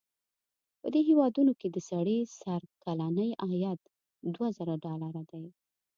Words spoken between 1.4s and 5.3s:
کې د سړي سر کلنی عاید دوه زره ډالره